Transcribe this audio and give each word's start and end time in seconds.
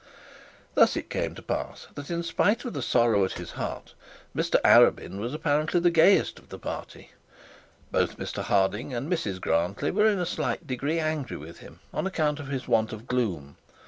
Thus 0.73 0.97
it 0.97 1.11
came 1.11 1.35
to 1.35 1.43
pass 1.43 1.87
that 1.93 2.09
in 2.09 2.23
spite 2.23 2.65
of 2.65 2.73
the 2.73 2.81
sorrow 2.81 3.23
at 3.23 3.33
his 3.33 3.51
heart, 3.51 3.93
Mr 4.35 4.59
Arabin 4.63 5.19
was 5.19 5.31
apparently 5.31 5.79
the 5.79 5.91
gayest 5.91 6.39
of 6.39 6.49
the 6.49 6.57
party. 6.57 7.11
Both 7.91 8.17
Mr 8.17 8.41
Harding 8.41 8.95
and 8.95 9.11
Mrs 9.13 9.39
Grantly 9.39 9.91
were 9.91 10.07
in 10.09 10.17
a 10.17 10.25
slight 10.25 10.65
degree 10.65 10.97
angry 10.97 11.37
with 11.37 11.59
him 11.59 11.81
on 11.93 12.07
account 12.07 12.39
of 12.39 12.47
his 12.47 12.67
want 12.67 12.91
of 12.91 13.05
gloom. 13.05 13.57